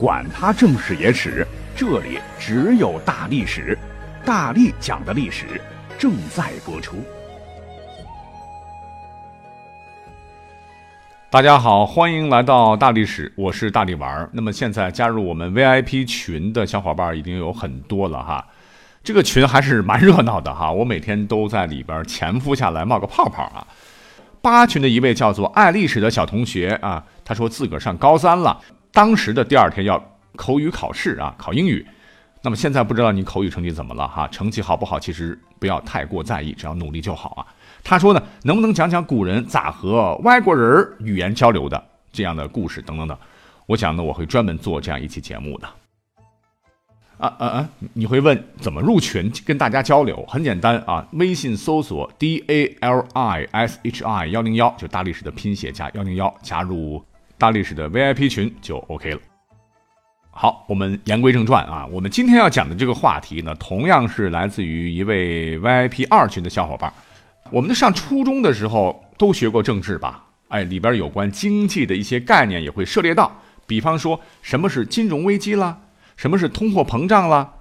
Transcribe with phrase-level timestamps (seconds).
[0.00, 3.76] 管他正史野史，这里只有大历史，
[4.24, 5.60] 大力讲的历史
[5.98, 6.96] 正在播出。
[11.28, 14.30] 大家好，欢迎来到大历史，我是大力丸儿。
[14.32, 18.42] 那么现在加入我们 VIP 群的小伙伴已经有很多了哈，
[19.04, 23.66] 这个群还是蛮热闹的哈，我每天都在里边潜伏下来冒个泡泡啊。
[24.40, 28.58] 八群的一位叫做爱历史的小同学啊，他说自个儿上高三了。
[28.92, 30.02] 当时的第二天要
[30.36, 31.86] 口语考试啊，考英语。
[32.42, 34.26] 那么现在不知道你口语成绩怎么了哈？
[34.28, 34.98] 成绩好不好？
[34.98, 37.46] 其实不要太过在意，只要努力就好啊。
[37.84, 43.16] 他说呢，能不能讲讲古人咋和外国人语言交流的这样的故事等等等？
[43.66, 45.68] 我想呢，我会专门做这样一期节目的。
[47.18, 47.68] 啊啊啊！
[47.92, 50.24] 你会问怎么入群跟大家交流？
[50.26, 57.04] 很简单啊，微信搜索 D A L I S H I 幺零幺，就大历史的拼写加幺零幺，加入。
[57.40, 59.20] 大历史的 VIP 群就 OK 了。
[60.30, 66.92] 好，我们言归正传啊，我们今天要讲的这个话题呢，同样是来自于一位 VIP 二群的小伙伴。
[67.50, 70.22] 我们上初中的时候都学过政治吧？
[70.48, 73.32] 哎，里边有关经济的一些概念也会涉猎到，
[73.66, 75.78] 比方说什么是金融危机啦，
[76.16, 77.54] 什么是通货膨胀啦。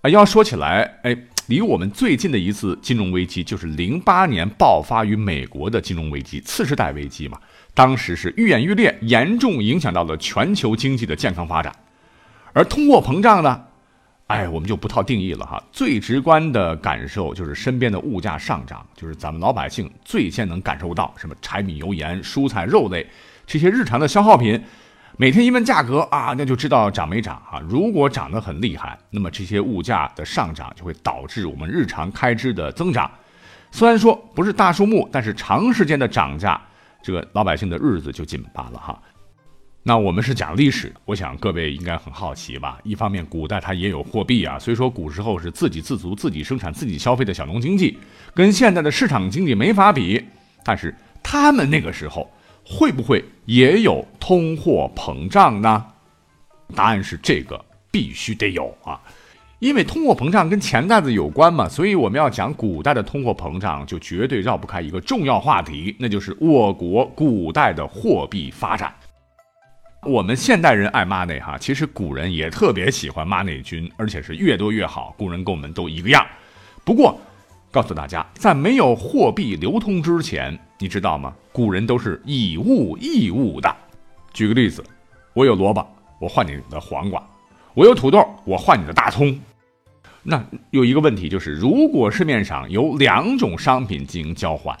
[0.00, 1.14] 啊，要说起来，哎，
[1.50, 7.36] 离我们最近的一次金融危机就是零八年爆发于美国的金融危机，次世代危机嘛。
[7.74, 11.74] 当时是愈演愈烈，严重影响到了全球经济的健康发展。
[12.52, 13.64] 而通货膨胀呢？
[14.28, 15.60] 哎，我们就不套定义了哈。
[15.72, 23.04] 最直观的感受就是身边的物价上涨，就是咱们老百姓最先能感受到什么柴米油盐、蔬菜肉类
[23.44, 24.62] 这些日常的消耗品，
[25.20, 27.60] 每天一问价格啊，那就知道涨没涨啊。
[27.68, 33.10] 如果涨得很厉害，那么这些物价的上涨就会导致我们日常开支的增长。
[33.70, 36.58] 虽然说不是大数目，但是长时间的涨价。
[37.02, 38.98] 这个老百姓的日子就紧巴了哈。
[39.82, 42.78] 那我们是讲历史，我想各位应该很好奇吧？
[42.82, 47.98] 一方面，古代它也有货币啊，虽说古时候是自给自足、自己生产、自己消费的小农经济，
[48.32, 50.24] 跟现在的市场经济没法比。
[50.64, 52.26] 但是他们那个时候
[52.70, 55.84] 会不会也有通货膨胀呢？
[56.76, 59.00] 答案是这个必须得有啊。
[59.58, 68.94] 因为通货膨胀跟钱袋子有关嘛，所以我们要讲古代的通货膨胀，就绝对绕不开一个重要话题，那就是我国古代的货币发展。
[70.06, 75.14] 我们现代人爱 money 哈，其实古人也特别喜欢 money 君，而且是越多越好。
[75.18, 76.26] 古人跟我们都一个样。
[76.84, 77.20] 不过，
[77.70, 81.34] 告诉大家，在没有货币流通之前，你知道吗？
[81.52, 83.76] 古人都是以物易物的。
[84.32, 84.82] 举个例子，
[85.34, 85.86] 我有萝卜，
[86.18, 87.20] 我换你的黄瓜；
[87.74, 89.38] 我有土豆，我换你的大葱。
[90.22, 94.74] 那有一个问题就是，如果市面上有两种商品进行交换，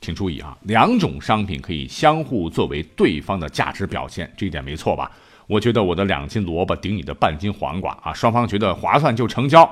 [0.00, 5.10] 请注意啊，两种商品可以相互作为对方的价值表现，这一点没错吧？
[5.48, 9.68] 我觉得我的两斤萝卜顶你的半斤黄瓜啊，双方觉得划算就成交。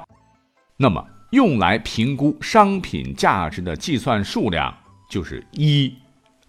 [0.77, 4.75] 那么用来评估商品价值的计算数量
[5.09, 5.95] 就是一，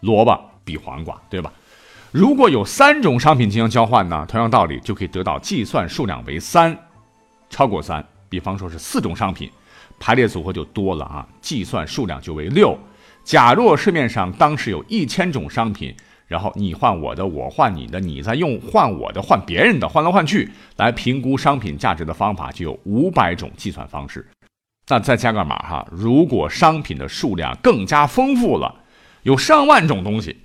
[0.01, 1.51] 萝卜比黄瓜，对吧？
[2.11, 6.77] 如果有三种商品进行交换呢，同样道理就可以得到计算数量为三，
[7.49, 8.05] 超过三。
[8.27, 9.49] 比方说是四种商品，
[9.99, 12.77] 排列组合就多了啊，计算数量就为六。
[13.23, 15.95] 假若市面上当时有一千种商品，
[16.27, 24.27] 然后你换我的，我换你的，你再用换我的换别人的，换来换去来评估商品价值的方法就有五百种计算方式。
[24.89, 28.83] 那再加个码哈，如果商品的数量更加丰富了，
[29.23, 30.35] 有上万种东西，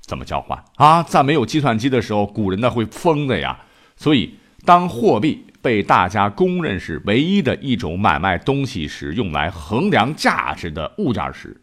[0.00, 1.02] 怎么交换啊？
[1.02, 3.60] 在没有计算机的时候，古人那会疯的呀。
[3.96, 5.46] 所以当货币。
[5.62, 11.56] 被大家公认是唯一的一种买卖东西时用来衡量价值的物件时，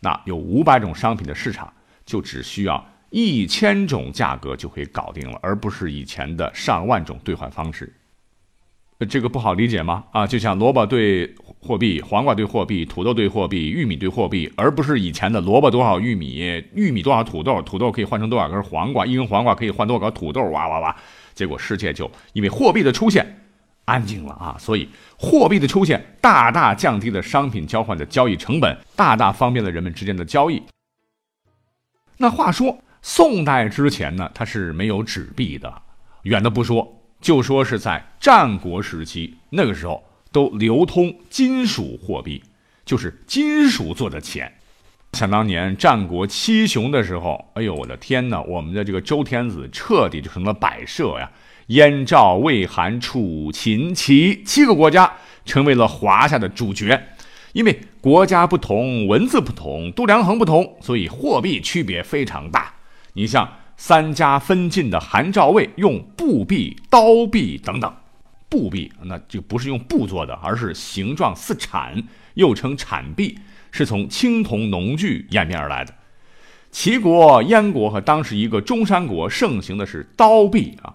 [0.00, 1.72] 那有五百种商品的市场
[2.04, 7.90] 就只需要一千种价格就可以搞定了，而不是以前的上万种兑换方式。
[9.06, 10.04] 这个不好理解吗？
[10.10, 20.96] 啊，就像萝卜兑货币、黄瓜兑货币、土豆兑货币、玉米兑货币，而不是以前的萝卜多少玉米、玉米多少土豆、土豆可以换成多少根黄瓜、一根黄瓜可以换多少个土豆，哇哇哇！
[21.32, 23.40] 结果世界就因为货币的出现
[23.84, 30.60] 安静了啊，所以货币的出现大大降低了商品交换的交易成本，大大方便了人们之间的交易。
[32.16, 35.72] 那话说宋代之前呢，它是没有纸币的，
[36.24, 42.42] 远的不说，就说是在战国时期，那个时候都流通金属货币，
[42.84, 44.52] 就是金属做的钱。
[45.14, 48.40] 想当年战国七雄的时候，哎呦我的天哪！
[48.42, 51.30] 我们的这个周天子彻底就成了摆设呀。
[51.68, 55.10] 燕、赵、魏、韩、楚、秦、齐七个国家
[55.44, 57.08] 成为了华夏的主角。
[57.54, 62.74] 因为国家不同，文字不同，度量衡不同，所以货币区别非常大。
[63.14, 67.90] 你像三家分晋的韩赵魏用布币、刀币等等。
[68.50, 72.02] 布币那就不是用布做的，而是形状似铲，
[72.34, 73.38] 又称铲币，
[73.70, 75.94] 是从青铜农具演变而来的。
[76.72, 80.92] 齐国、燕国和当时一个中山国盛行的是刀币啊。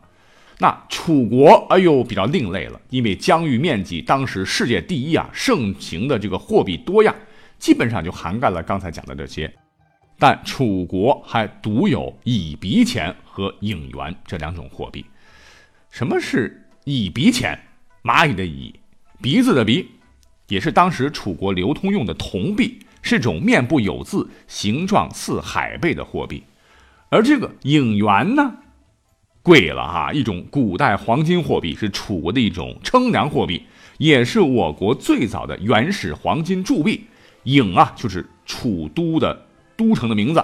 [0.60, 7.16] 那楚国，哎呦，比较另类了，因为疆域面积当时世界第一啊，盛行的这个货币多样，
[7.58, 9.52] 基本上就涵盖了刚才讲的这些。
[10.18, 15.06] 但楚国还独有乙鼻钱和颍元这两种货币。
[15.90, 17.60] 什么是乙鼻钱？
[18.04, 18.74] 蚂蚁的蚁，
[19.22, 19.90] 鼻子的鼻，
[20.48, 26.44] 也是当时楚国流通用的铜币，是种面部有字、形状似海贝的货币。
[27.10, 28.56] 而这个颍元呢？
[29.42, 33.64] 贵了哈，一种古代黄金货币，是楚国的一种称量货币，
[33.98, 37.06] 也是我国最早的原始黄金铸币。
[37.44, 39.46] 颍啊，就是楚都的
[39.76, 40.42] 都城的名字；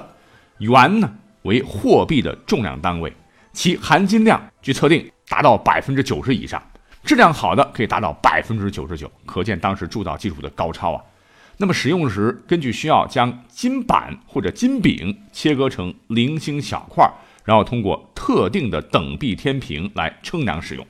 [0.59, 1.11] 元呢，
[1.43, 3.13] 为货币的重量单位，
[3.53, 6.61] 其含金量据测定达到百分之九十以上，
[7.03, 11.03] 质量好的可以达到百分之九十九，可见当时铸造技术的高超啊。
[11.57, 17.11] 那么使用时，根据需要将金板或者金饼切割成零星小块。
[17.45, 20.85] 然后通过特定的等臂天平来称量使用。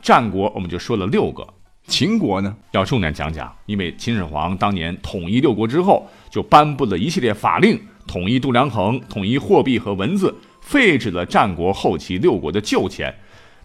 [0.00, 1.44] 战国我们就说了六个，
[1.90, 10.32] 秦国呢要重点讲讲，因为秦始皇当年统一六国之后，就颁布了一系列法令，统一度量衡，统一货币和文字，
[10.62, 13.12] 废止了战国后期六国的旧钱。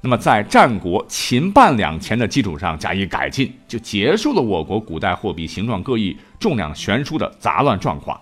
[0.01, 8.19] 那么在战国秦半两钱的基础上加以改进，就结束了我国古代货币形状各异、重量悬殊的杂乱状况。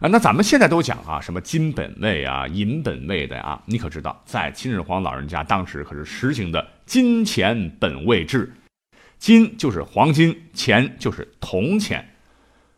[0.00, 8.52] 啊，那咱们现在都讲啊，什么金本位啊、银本位的啊，你可知道，在秦始皇老人家当时可是实行的金钱本位制，
[9.18, 12.08] 金就是黄金，钱就是铜钱。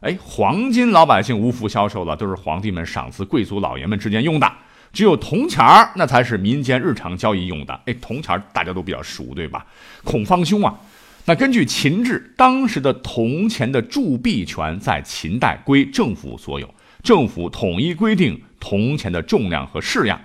[0.00, 4.50] 哎，黄金老百姓无福消受了，都是皇帝们赏赐贵族老爷们之间用的，
[4.92, 7.80] 只有铜钱儿那才是民间日常交易用的。
[7.84, 9.66] 哎，铜钱儿大家都比较熟，对吧？
[10.02, 10.74] 孔方兄啊，
[11.26, 16.74] 那根据秦制，当时的铜钱的铸币权在秦代归政府所有。
[17.02, 20.20] 政府统一规定铜钱的重量和式样，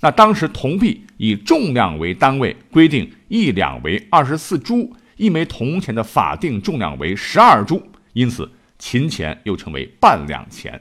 [0.00, 7.82] 那当时铜币以重量为单位，规定一两为二十四铢，一枚铜钱的法定重量为十二铢，
[8.12, 10.80] 因此秦钱又称为半两钱。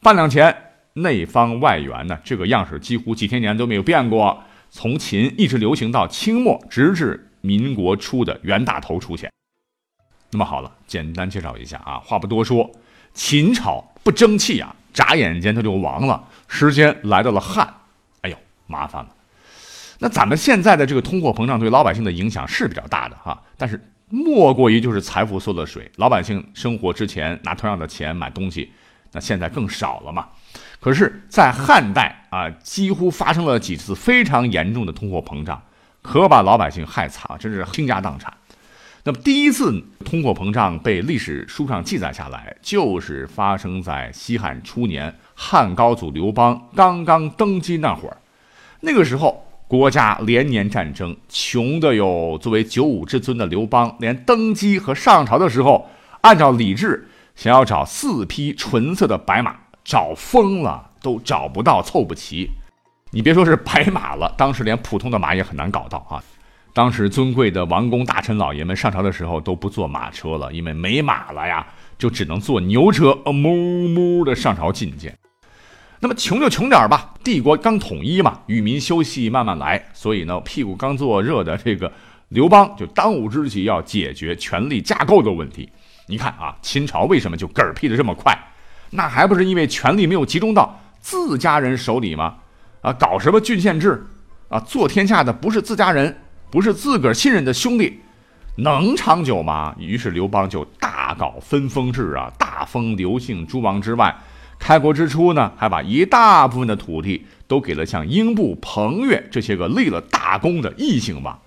[0.00, 0.54] 半两钱
[0.94, 9.32] 内方外圆呢，这个样式几乎几千年都没有变过，从秦一直流行到清末，直至民国初的袁大头出现。
[10.30, 12.70] 那么好了，简单介绍一下啊，话不多说，
[13.12, 13.92] 秦朝。
[14.06, 14.76] 不争气啊！
[14.92, 16.28] 眨眼间他就亡了。
[16.46, 17.74] 时间来到了汉，
[18.20, 18.36] 哎呦，
[18.68, 19.15] 麻烦了。
[19.98, 25.90] 那咱们现在的这个通货膨胀对老百姓的影响是比较大的哈，但是莫过于就是财富缩了水。
[25.96, 28.70] 老百姓生活之前拿同样的钱买东西，
[29.12, 30.28] 那现在更少了嘛。
[30.78, 35.60] 可是，在汉代啊，几乎发生了几次非常严重的通货膨胀，
[36.02, 38.32] 可把老百姓害惨了，真是倾家荡产。
[39.02, 48.16] 那么第一次通货膨胀被历史书上记载下来，就是发生在西汉初年，汉高祖刘邦刚刚登基那会儿。
[48.80, 55.88] 那个时候国家连年战争，穷的有作为九五之尊的刘邦，连登基和上朝的时候，
[56.20, 62.48] 按照礼制想要找四匹纯色的白马，找疯了都找不到，凑不齐。
[63.10, 66.22] 你别说是白马了，当时连普通的马也很难搞到啊。
[66.72, 71.66] 当时尊贵的王公大臣老爷们上朝的时候都不坐马车了，因为没马了呀，
[71.98, 73.32] 就只能坐牛车，哞
[73.92, 75.16] 哞的上朝觐见。
[76.00, 79.82] 那么穷就穷点吧，帝国刚统一嘛，与民休息，慢慢来。
[79.92, 81.90] 所以呢，屁股刚坐热的这个
[82.28, 85.68] 刘邦就当务之急要解决权力架构的问题。
[86.06, 88.36] 你看啊，秦朝为什么就嗝屁的这么快？
[88.90, 92.36] 那还不是因为权力没有集中到自家人手里吗？
[92.82, 94.04] 啊，搞什么郡县制
[94.48, 94.60] 啊？
[94.60, 96.16] 做天下的不是自家人。
[96.48, 98.00] 不是自个儿信任的兄弟，
[98.58, 99.74] 能长久吗？
[99.78, 104.14] 于是刘邦就大搞分封制啊，大封刘姓诸王之外，
[104.58, 111.38] 开国之初呢，还把一大部分的土地都给了像英布、彭越这些个立了大功的异姓王。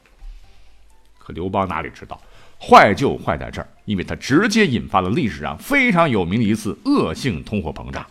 [1.18, 2.20] 可刘邦哪里知道，
[2.60, 8.06] 坏就坏在这儿，因为他直接引发了历史上非常有名的一次恶性通货膨胀。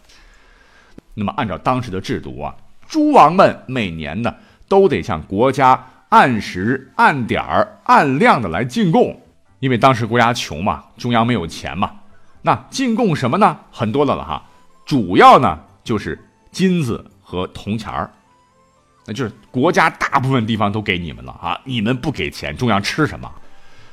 [1.14, 2.55] 那么按照当时的制度啊，
[2.87, 4.35] 诸王们每年呢
[4.69, 5.87] 都得向国家。
[6.11, 9.21] 按时、按点儿、按量的来进贡，
[9.61, 11.90] 因为当时国家穷嘛，中央没有钱嘛。
[12.40, 13.59] 那进贡什么呢？
[13.71, 14.48] 很多的了哈，
[14.88, 16.18] 主要呢就是
[16.50, 18.11] 金子和铜钱儿，
[19.04, 23.30] 那就是国家大部分地方都给你们了啊，你们不给钱，中央吃什么？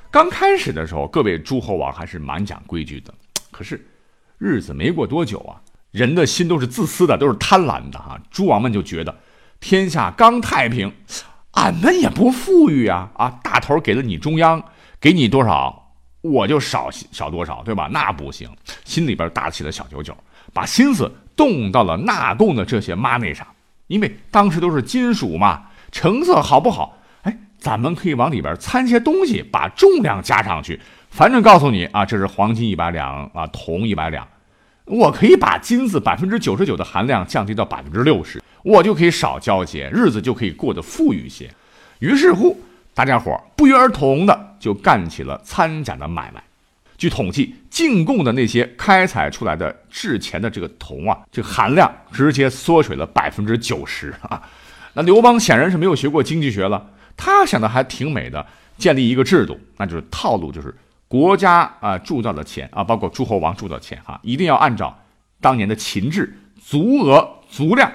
[0.09, 3.13] 刚开始的时候，各位诸侯王还是蛮讲规矩的，
[3.51, 3.85] 可是
[4.37, 5.59] 日子没过多久啊，
[5.91, 8.17] 人的心都是自私的，都是贪婪的哈。
[8.31, 9.13] 诸王们就觉得，
[9.59, 10.89] 天下刚太平，
[11.51, 13.37] 俺们也不富裕啊啊！
[13.43, 14.63] 大头给了你中央，
[15.01, 17.89] 给你多少，我就少少多少，对吧？
[17.91, 18.49] 那不行，
[18.85, 20.15] 心里边打起了小九九，
[20.55, 23.45] 把心思动到了纳贡的这些 money 上，
[23.87, 26.97] 因为当时都是金属嘛，成色好不好？
[27.23, 30.79] 哎，咱们可以往里边掺些东西，把重量加上去。
[31.09, 34.25] 反正告诉你啊，这是黄金一百两啊，铜一百两。
[34.85, 41.49] 我可以把金子百分之九十九的含量降低到百分之六十，我就可以少交些，日子就可以过得富裕些。
[41.99, 42.57] 于是乎，
[42.93, 46.41] 大家伙不约而同的就干起了参假的买卖。
[46.97, 54.41] 据统计，进贡的那些开采出来的制钱的这个铜啊，这含量直接缩水了百分之九十啊。
[54.93, 58.45] 那刘邦显然是没有学过经济学了，他想的还挺美的，
[58.77, 60.73] 建立一个制度，那就是套路，就是。
[61.07, 64.99] 国家啊铸造的钱啊，包括诸侯王铸造的钱哈，一定要按照
[65.39, 67.89] 当年的秦制，足额足量。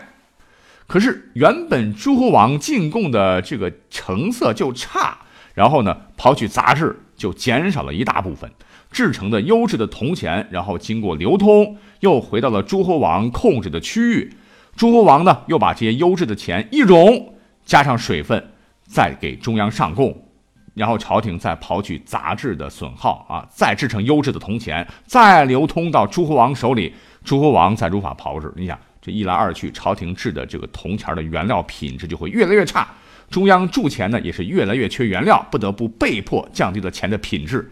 [0.87, 5.19] 可是原本诸侯王进贡的这个成色就差，
[5.55, 8.51] 然后呢，刨去杂质，就减少了一大部分
[8.91, 14.33] 制成的优质的铜钱，然后经过流通，又回到了诸侯王控制的区域。
[14.77, 20.27] 诸侯王呢，又把这些优质的钱一熔，加上水分，再给中央上贡。
[20.75, 26.95] 然后朝廷再刨去杂质的损耗啊，再制成优质的铜钱，再流通到诸侯王手里，
[27.25, 28.51] 诸侯王再如法炮制。
[28.57, 32.89] 你想，这一来二去，朝廷制的这个铜钱的原料品质就会越来越差，
[33.29, 37.71] 中央铸钱呢也是越来越缺原料，不得不被迫降低了钱的品质。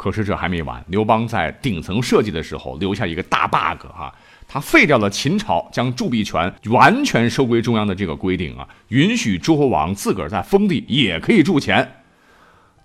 [0.00, 4.10] 可是这还没完，刘邦在顶层设计的时候留下一个大 bug 哈，
[4.48, 11.86] 他废掉了秦朝将铸币权完全收归中央的这个规定啊，允许诸侯王自个儿在封地也可以铸钱。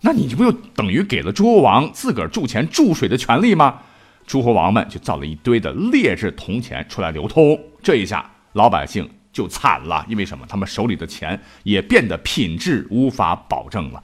[0.01, 3.79] 那你这不就等于给了诸侯王自个儿铸钱注水的权利吗？
[4.27, 10.45] 诸侯王们就造了一堆的劣质铜钱出来流通，这一下老百姓就惨了，因为什么？
[10.49, 14.03] 他们手里的钱也变得品质无法保证了。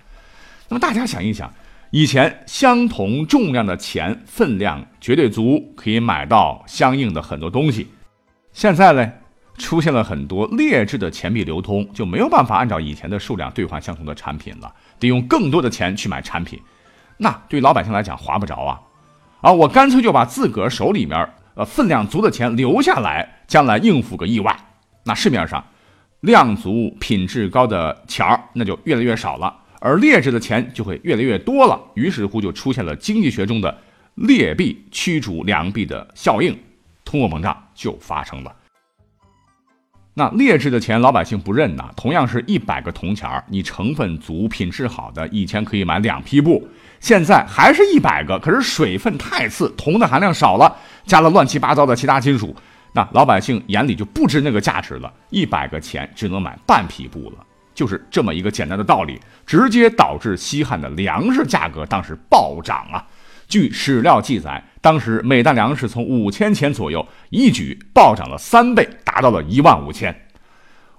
[0.69, 1.53] 那么大家想一想，
[1.91, 7.87] 以前相同重量的钱分量绝对足，可以买到相应的很多东西，
[8.53, 9.11] 现在呢？
[9.57, 16.59] 出现了很多劣质的钱币流通，就没有办法按照以前的数量兑换相同的产品了，得用更多的钱去买产品，
[17.17, 18.81] 那对老百姓来讲划不着啊！
[19.41, 24.57] 啊，我干脆就把自个儿手里面呃分量足的钱留下来，将来应付个意外。
[25.03, 25.63] 那市面上
[26.21, 31.77] 量足、品质高的钱儿那就越来越少了，而劣质的钱就会越来越多了。
[31.95, 33.77] 于是乎就出现了经济学中的
[34.15, 36.57] 劣币驱逐良币的效应，
[37.03, 38.55] 通货膨胀就发生了。
[40.13, 46.67] 那劣质的钱老百姓不认呐，同样是一百个铜钱，你成分足、品质好的，以前可以买两匹布，
[46.99, 52.53] 现在还是一百个，可是水分太次，铜的含量少了，加了乱七八糟的其他金属，
[52.93, 57.45] 那老百姓眼里就不值那个价值了，一百个钱只能买半匹布了，
[57.81, 63.03] 就是这么一个简单的道理，直接导致西汉的粮食价格当时暴涨啊。
[63.47, 70.15] 据史料记载，当时每担粮食从五千钱左右，一举暴涨了三倍，达到了一万五千。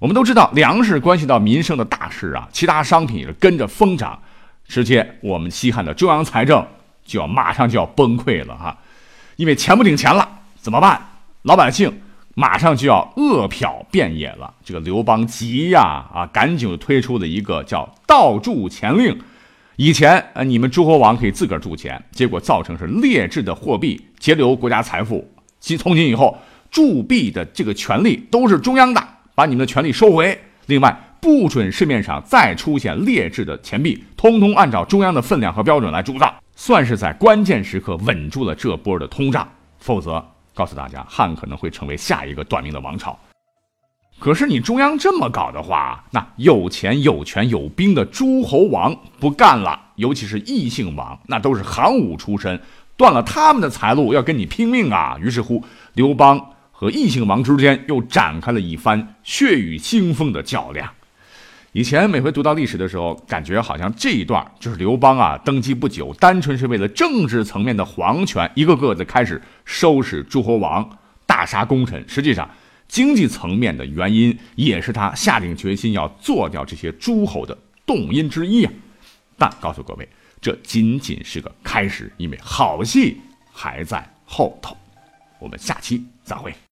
[0.01, 4.21] 我们都知道，粮食关系到民生的大事啊，其他商品也跟着疯涨，
[4.67, 6.67] 直接我们西汉的中央财政
[7.05, 8.77] 就要马上就要崩溃了哈，
[9.37, 11.01] 因为钱不顶钱了，怎么办？
[11.43, 12.03] 老百姓
[12.35, 14.53] 马上就要饿殍遍野了。
[14.65, 19.19] 这个刘邦急呀啊，赶紧推出了一个叫倒铸钱令。
[19.77, 25.27] 以前呃，你们诸侯王可以自个儿铸钱，结果造成是劣质的货币，截留国家财富。
[25.59, 26.39] 即从今以后，
[26.71, 29.03] 铸币的这个权利都是中央的，
[29.35, 30.39] 把你们的权利收回。
[30.67, 39.49] 另外，不准市面上再出现劣质的钱币，通通按照中央的分量和标准来铸造，算是在关键时刻稳住了这波的通胀。
[39.79, 40.25] 否则，
[40.55, 43.19] 告诉大家，汉可能会成为下一个短命的王朝。
[44.19, 52.61] 可是你中央这么搞的话，那有钱有权有兵的诸侯王不干了，尤其是异姓王，那都是行伍出身，
[52.97, 55.17] 断了他们的财路要跟你拼命啊！
[55.21, 56.41] 于是乎，刘邦
[56.71, 60.89] 和异姓王之间又展开了一番血雨腥风的较量。
[61.73, 72.05] 以前每回读到历史的时候，感觉好像这一段就是刘邦啊登基不久，单纯是为了政治层面的皇权，一个个的开始收拾诸侯王，大杀功臣。
[72.09, 72.49] 实际上。
[72.89, 78.73] 经济层面的原因，也是他下定决心要做掉这些诸侯的动因之一啊！
[79.39, 80.07] 但告诉各位，
[80.43, 83.19] 这仅仅是个开始，因为好戏
[83.51, 84.77] 还在后头。
[85.39, 86.53] 我们下期再会。